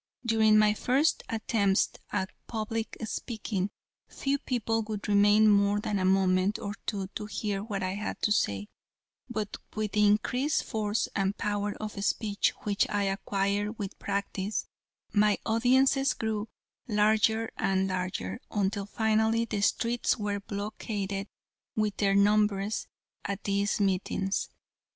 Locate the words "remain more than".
5.07-5.99